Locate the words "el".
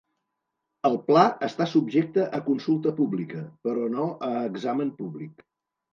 0.89-0.95